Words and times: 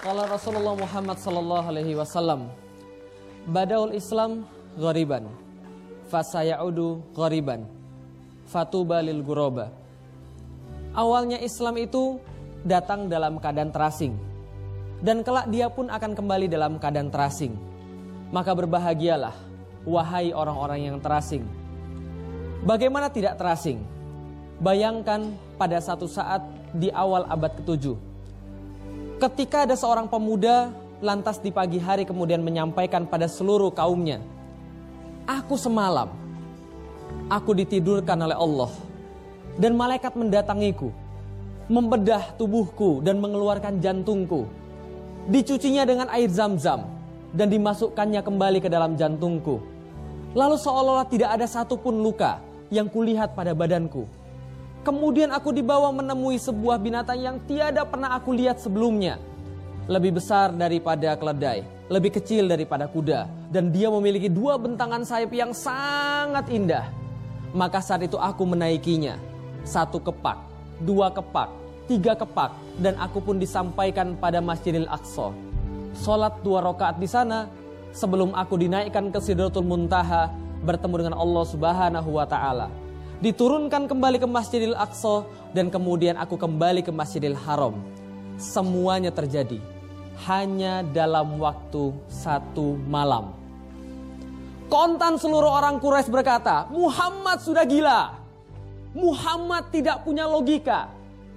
Kalau 0.00 0.24
Rasulullah 0.24 0.72
Muhammad 0.80 1.20
sallallahu 1.20 1.66
alaihi 1.68 1.92
wasallam 1.92 2.48
Badaul 3.44 3.92
Islam 3.92 4.48
ghariban 4.80 5.28
fasayaudu 6.08 7.04
ghariban 7.12 7.68
fatuba 8.48 9.04
lil 9.04 9.20
guroba 9.20 9.68
Awalnya 10.96 11.36
Islam 11.44 11.76
itu 11.76 12.16
datang 12.64 13.12
dalam 13.12 13.36
keadaan 13.44 13.68
terasing 13.68 14.16
dan 15.04 15.20
kelak 15.20 15.52
dia 15.52 15.68
pun 15.68 15.92
akan 15.92 16.12
kembali 16.16 16.48
dalam 16.48 16.76
keadaan 16.76 17.08
terasing. 17.08 17.54
Maka 18.34 18.56
berbahagialah 18.56 19.32
wahai 19.84 20.34
orang-orang 20.34 20.92
yang 20.92 20.96
terasing. 20.98 21.46
Bagaimana 22.66 23.06
tidak 23.08 23.38
terasing? 23.38 23.80
Bayangkan 24.60 25.30
pada 25.56 25.80
satu 25.80 26.04
saat 26.10 26.44
di 26.74 26.92
awal 26.92 27.24
abad 27.30 27.54
ke-7 27.62 28.09
Ketika 29.20 29.68
ada 29.68 29.76
seorang 29.76 30.08
pemuda 30.08 30.72
lantas 31.04 31.36
di 31.44 31.52
pagi 31.52 31.76
hari 31.76 32.08
kemudian 32.08 32.40
menyampaikan 32.40 33.04
pada 33.04 33.28
seluruh 33.28 33.68
kaumnya, 33.68 34.16
"Aku 35.28 35.60
semalam 35.60 36.08
aku 37.28 37.52
ditidurkan 37.52 38.16
oleh 38.16 38.32
Allah 38.32 38.72
dan 39.60 39.76
malaikat 39.76 40.16
mendatangiku, 40.16 40.88
membedah 41.68 42.32
tubuhku 42.40 43.04
dan 43.04 43.20
mengeluarkan 43.20 43.76
jantungku. 43.84 44.48
Dicucinya 45.28 45.84
dengan 45.84 46.08
air 46.16 46.32
zam-zam 46.32 46.88
dan 47.36 47.52
dimasukkannya 47.52 48.24
kembali 48.24 48.64
ke 48.64 48.72
dalam 48.72 48.96
jantungku. 48.96 49.60
Lalu 50.32 50.56
seolah-olah 50.56 51.04
tidak 51.12 51.36
ada 51.36 51.44
satupun 51.44 52.00
luka 52.00 52.40
yang 52.72 52.88
kulihat 52.88 53.36
pada 53.36 53.52
badanku." 53.52 54.08
Kemudian 54.80 55.28
aku 55.28 55.52
dibawa 55.52 55.92
menemui 55.92 56.40
sebuah 56.40 56.80
binatang 56.80 57.20
yang 57.20 57.36
tiada 57.44 57.84
pernah 57.84 58.16
aku 58.16 58.32
lihat 58.32 58.64
sebelumnya. 58.64 59.20
Lebih 59.84 60.16
besar 60.16 60.56
daripada 60.56 61.12
keledai, 61.20 61.68
lebih 61.92 62.16
kecil 62.16 62.48
daripada 62.48 62.88
kuda, 62.88 63.28
dan 63.52 63.68
dia 63.68 63.92
memiliki 63.92 64.32
dua 64.32 64.56
bentangan 64.56 65.04
sayap 65.04 65.36
yang 65.36 65.52
sangat 65.52 66.48
indah. 66.48 66.88
Maka 67.52 67.84
saat 67.84 68.08
itu 68.08 68.16
aku 68.16 68.48
menaikinya, 68.48 69.20
satu 69.68 70.00
kepak, 70.00 70.40
dua 70.80 71.12
kepak, 71.12 71.52
tiga 71.84 72.16
kepak, 72.16 72.56
dan 72.80 72.96
aku 72.96 73.20
pun 73.20 73.36
disampaikan 73.36 74.16
pada 74.16 74.40
Masjidil 74.40 74.88
Aqsa. 74.88 75.28
Sholat 75.92 76.40
dua 76.40 76.64
rakaat 76.64 76.96
di 76.96 77.10
sana, 77.10 77.52
sebelum 77.92 78.32
aku 78.32 78.56
dinaikkan 78.56 79.12
ke 79.12 79.20
Sidratul 79.20 79.68
Muntaha, 79.68 80.32
bertemu 80.64 80.94
dengan 81.04 81.16
Allah 81.20 81.44
Subhanahu 81.44 82.16
wa 82.16 82.24
Ta'ala 82.24 82.89
diturunkan 83.20 83.84
kembali 83.84 84.16
ke 84.16 84.28
Masjidil 84.28 84.76
Aqsa 84.76 85.28
dan 85.52 85.68
kemudian 85.68 86.16
aku 86.16 86.40
kembali 86.40 86.80
ke 86.80 86.92
Masjidil 86.92 87.36
Haram. 87.36 87.76
Semuanya 88.40 89.12
terjadi 89.12 89.60
hanya 90.24 90.80
dalam 90.84 91.36
waktu 91.40 91.92
satu 92.08 92.76
malam. 92.88 93.36
Kontan 94.72 95.20
seluruh 95.20 95.50
orang 95.50 95.82
Quraisy 95.82 96.08
berkata, 96.08 96.70
Muhammad 96.72 97.42
sudah 97.42 97.64
gila. 97.66 98.16
Muhammad 98.94 99.68
tidak 99.74 100.06
punya 100.06 100.24
logika. 100.24 100.88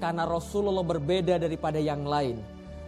Karena 0.00 0.24
Rasulullah 0.26 0.82
berbeda 0.82 1.38
daripada 1.38 1.78
yang 1.78 2.02
lain. 2.02 2.40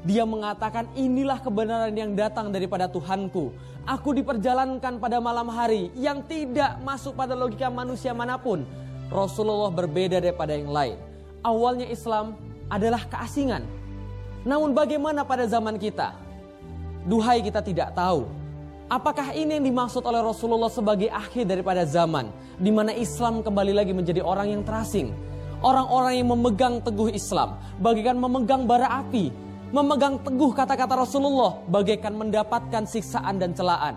Dia 0.00 0.24
mengatakan 0.24 0.88
inilah 0.96 1.44
kebenaran 1.44 1.92
yang 1.92 2.16
datang 2.16 2.48
daripada 2.48 2.88
Tuhanku. 2.88 3.52
Aku 3.84 4.16
diperjalankan 4.16 4.96
pada 4.96 5.20
malam 5.20 5.48
hari 5.52 5.92
yang 5.92 6.24
tidak 6.24 6.80
masuk 6.80 7.12
pada 7.12 7.36
logika 7.36 7.68
manusia 7.68 8.16
mana 8.16 8.40
pun. 8.40 8.64
Rasulullah 9.12 9.68
berbeda 9.68 10.22
daripada 10.22 10.56
yang 10.56 10.72
lain. 10.72 10.96
Awalnya 11.44 11.88
Islam 11.90 12.38
adalah 12.72 13.04
keasingan. 13.10 13.66
Namun 14.46 14.72
bagaimana 14.72 15.20
pada 15.26 15.44
zaman 15.44 15.76
kita? 15.76 16.16
Duhai 17.04 17.44
kita 17.44 17.60
tidak 17.60 17.92
tahu. 17.92 18.24
Apakah 18.90 19.36
ini 19.36 19.60
yang 19.60 19.66
dimaksud 19.70 20.02
oleh 20.02 20.18
Rasulullah 20.18 20.72
sebagai 20.72 21.12
akhir 21.12 21.46
daripada 21.46 21.84
zaman 21.86 22.32
di 22.58 22.72
mana 22.72 22.90
Islam 22.90 23.38
kembali 23.44 23.76
lagi 23.76 23.92
menjadi 23.92 24.24
orang 24.24 24.50
yang 24.50 24.62
terasing? 24.64 25.12
Orang-orang 25.60 26.18
yang 26.18 26.28
memegang 26.32 26.80
teguh 26.80 27.12
Islam 27.12 27.60
bagaikan 27.78 28.16
memegang 28.16 28.64
bara 28.64 29.04
api, 29.04 29.28
memegang 29.70 30.18
teguh 30.18 30.50
kata-kata 30.50 30.98
Rasulullah 31.06 31.62
bagaikan 31.70 32.18
mendapatkan 32.18 32.82
siksaan 32.86 33.38
dan 33.38 33.54
celaan. 33.54 33.94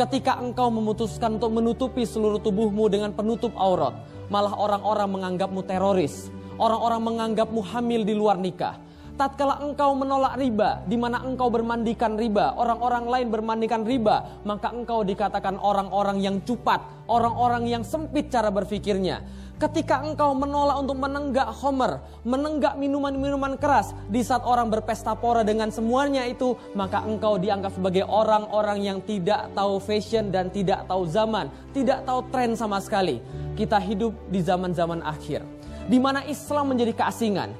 Ketika 0.00 0.40
engkau 0.40 0.72
memutuskan 0.72 1.36
untuk 1.36 1.52
menutupi 1.52 2.08
seluruh 2.08 2.40
tubuhmu 2.40 2.88
dengan 2.88 3.12
penutup 3.12 3.52
aurat, 3.58 3.92
malah 4.32 4.54
orang-orang 4.56 5.08
menganggapmu 5.10 5.60
teroris. 5.66 6.32
Orang-orang 6.58 7.02
menganggapmu 7.04 7.60
hamil 7.62 8.02
di 8.02 8.14
luar 8.16 8.38
nikah. 8.38 8.78
Tatkala 9.18 9.58
engkau 9.58 9.98
menolak 9.98 10.38
riba, 10.38 10.86
di 10.86 10.94
mana 10.94 11.18
engkau 11.26 11.50
bermandikan 11.50 12.14
riba, 12.14 12.54
orang-orang 12.54 13.10
lain 13.10 13.28
bermandikan 13.34 13.82
riba, 13.82 14.42
maka 14.46 14.70
engkau 14.70 15.02
dikatakan 15.02 15.58
orang-orang 15.58 16.22
yang 16.22 16.38
cupat, 16.46 16.78
orang-orang 17.10 17.66
yang 17.66 17.82
sempit 17.82 18.30
cara 18.30 18.54
berfikirnya. 18.54 19.26
Ketika 19.58 20.06
engkau 20.06 20.38
menolak 20.38 20.78
untuk 20.78 21.02
menenggak 21.02 21.50
homer, 21.50 21.98
menenggak 22.22 22.78
minuman-minuman 22.78 23.58
keras 23.58 23.90
di 24.06 24.22
saat 24.22 24.46
orang 24.46 24.70
berpesta 24.70 25.18
pora 25.18 25.42
dengan 25.42 25.66
semuanya 25.74 26.22
itu, 26.30 26.54
maka 26.78 27.02
engkau 27.02 27.42
dianggap 27.42 27.74
sebagai 27.74 28.06
orang-orang 28.06 28.86
yang 28.86 28.98
tidak 29.02 29.50
tahu 29.58 29.82
fashion 29.82 30.30
dan 30.30 30.46
tidak 30.54 30.86
tahu 30.86 31.10
zaman, 31.10 31.50
tidak 31.74 32.06
tahu 32.06 32.22
tren 32.30 32.54
sama 32.54 32.78
sekali. 32.78 33.18
Kita 33.58 33.82
hidup 33.82 34.14
di 34.30 34.38
zaman-zaman 34.46 35.02
akhir, 35.02 35.42
di 35.90 35.98
mana 35.98 36.22
Islam 36.30 36.70
menjadi 36.70 36.94
keasingan. 36.94 37.50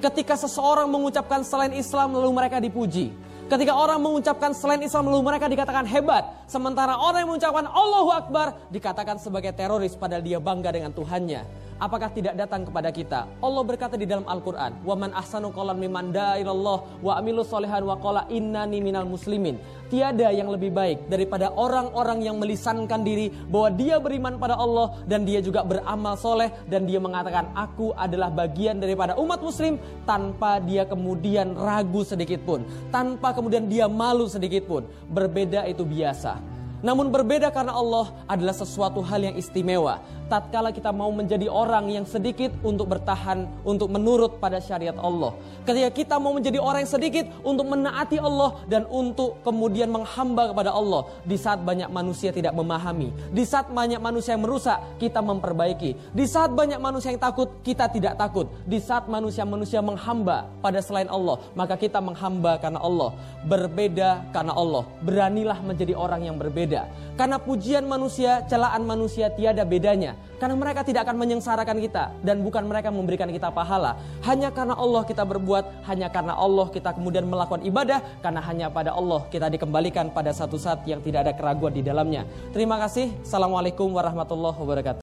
Ketika 0.00 0.40
seseorang 0.40 0.88
mengucapkan 0.88 1.44
selain 1.44 1.76
Islam 1.76 2.16
lalu 2.16 2.32
mereka 2.32 2.64
dipuji. 2.64 3.12
Ketika 3.50 3.72
orang 3.74 3.98
mengucapkan 4.00 4.54
selain 4.54 4.80
Islam 4.82 5.10
lalu 5.10 5.22
mereka 5.34 5.46
dikatakan 5.50 5.84
hebat. 5.86 6.24
Sementara 6.46 6.96
orang 6.98 7.26
yang 7.26 7.30
mengucapkan 7.36 7.66
Allahu 7.68 8.10
Akbar 8.14 8.46
dikatakan 8.70 9.18
sebagai 9.18 9.52
teroris 9.52 9.98
padahal 9.98 10.24
dia 10.24 10.38
bangga 10.38 10.70
dengan 10.72 10.94
Tuhannya. 10.94 11.71
Apakah 11.82 12.14
tidak 12.14 12.38
datang 12.38 12.62
kepada 12.62 12.94
kita? 12.94 13.26
Allah 13.42 13.62
berkata 13.66 13.98
di 13.98 14.06
dalam 14.06 14.22
Al-Quran. 14.22 14.86
Wa 14.86 14.94
man 14.94 15.10
ahsanu 15.18 15.50
qalan 15.50 15.82
mimman 15.82 16.14
da'ilallah 16.14 17.02
wa 17.02 17.12
amilu 17.18 17.42
solehan 17.42 17.82
wa 17.82 17.98
qala 17.98 18.22
innani 18.30 18.78
minal 18.78 19.02
muslimin. 19.02 19.58
Tiada 19.90 20.30
yang 20.30 20.46
lebih 20.46 20.70
baik 20.70 21.10
daripada 21.10 21.50
orang-orang 21.50 22.22
yang 22.22 22.38
melisankan 22.38 23.02
diri 23.02 23.34
bahwa 23.50 23.74
dia 23.74 23.98
beriman 23.98 24.38
pada 24.38 24.54
Allah 24.54 24.94
dan 25.10 25.26
dia 25.26 25.42
juga 25.42 25.66
beramal 25.66 26.14
soleh 26.14 26.54
dan 26.70 26.86
dia 26.86 27.02
mengatakan 27.02 27.50
aku 27.50 27.90
adalah 27.98 28.30
bagian 28.30 28.78
daripada 28.78 29.18
umat 29.18 29.42
muslim 29.42 29.74
tanpa 30.06 30.62
dia 30.62 30.86
kemudian 30.86 31.58
ragu 31.58 32.06
sedikit 32.06 32.46
pun. 32.46 32.62
Tanpa 32.94 33.34
kemudian 33.34 33.66
dia 33.66 33.90
malu 33.90 34.30
sedikit 34.30 34.70
pun. 34.70 34.86
Berbeda 35.10 35.66
itu 35.66 35.82
biasa. 35.82 36.51
Namun 36.82 37.14
berbeda 37.14 37.54
karena 37.54 37.78
Allah 37.78 38.10
adalah 38.26 38.50
sesuatu 38.50 38.98
hal 39.06 39.22
yang 39.22 39.38
istimewa. 39.38 40.02
Tatkala 40.26 40.74
kita 40.74 40.90
mau 40.90 41.14
menjadi 41.14 41.46
orang 41.46 41.92
yang 41.94 42.02
sedikit 42.02 42.50
untuk 42.66 42.90
bertahan, 42.90 43.46
untuk 43.62 43.86
menurut 43.86 44.42
pada 44.42 44.58
syariat 44.58 44.96
Allah. 44.98 45.30
Ketika 45.62 45.90
kita 45.94 46.14
mau 46.18 46.34
menjadi 46.34 46.58
orang 46.58 46.82
yang 46.82 46.90
sedikit 46.90 47.24
untuk 47.46 47.70
menaati 47.70 48.18
Allah 48.18 48.58
dan 48.66 48.82
untuk 48.90 49.38
kemudian 49.46 49.94
menghamba 49.94 50.50
kepada 50.50 50.74
Allah. 50.74 51.06
Di 51.22 51.38
saat 51.38 51.62
banyak 51.62 51.86
manusia 51.86 52.34
tidak 52.34 52.56
memahami. 52.56 53.14
Di 53.30 53.44
saat 53.46 53.70
banyak 53.70 54.02
manusia 54.02 54.34
yang 54.34 54.42
merusak, 54.42 54.80
kita 54.98 55.22
memperbaiki. 55.22 55.94
Di 56.10 56.24
saat 56.26 56.50
banyak 56.50 56.82
manusia 56.82 57.14
yang 57.14 57.22
takut, 57.22 57.62
kita 57.62 57.86
tidak 57.92 58.18
takut. 58.18 58.50
Di 58.66 58.82
saat 58.82 59.06
manusia-manusia 59.06 59.84
menghamba 59.84 60.50
pada 60.64 60.82
selain 60.82 61.06
Allah, 61.12 61.38
maka 61.54 61.78
kita 61.78 62.02
menghamba 62.02 62.58
karena 62.58 62.80
Allah. 62.82 63.14
Berbeda 63.46 64.32
karena 64.32 64.56
Allah. 64.56 64.82
Beranilah 65.04 65.60
menjadi 65.60 65.92
orang 65.92 66.24
yang 66.24 66.40
berbeda 66.40 66.71
berbeda. 66.72 66.88
Karena 67.12 67.36
pujian 67.36 67.84
manusia, 67.84 68.40
celaan 68.48 68.88
manusia 68.88 69.28
tiada 69.28 69.68
bedanya. 69.68 70.16
Karena 70.40 70.56
mereka 70.56 70.80
tidak 70.82 71.06
akan 71.06 71.20
menyengsarakan 71.20 71.76
kita 71.78 72.10
dan 72.24 72.40
bukan 72.40 72.64
mereka 72.66 72.88
memberikan 72.88 73.28
kita 73.28 73.52
pahala. 73.52 74.00
Hanya 74.24 74.48
karena 74.50 74.74
Allah 74.74 75.04
kita 75.04 75.22
berbuat, 75.22 75.84
hanya 75.86 76.08
karena 76.08 76.34
Allah 76.34 76.66
kita 76.72 76.96
kemudian 76.96 77.28
melakukan 77.28 77.62
ibadah, 77.62 78.00
karena 78.24 78.40
hanya 78.42 78.66
pada 78.72 78.96
Allah 78.96 79.22
kita 79.28 79.52
dikembalikan 79.52 80.10
pada 80.10 80.32
satu 80.32 80.56
saat 80.56 80.82
yang 80.88 81.04
tidak 81.04 81.28
ada 81.28 81.32
keraguan 81.36 81.76
di 81.76 81.84
dalamnya. 81.84 82.24
Terima 82.50 82.80
kasih. 82.80 83.12
Assalamualaikum 83.22 83.92
warahmatullahi 83.92 84.56
wabarakatuh. 84.56 85.01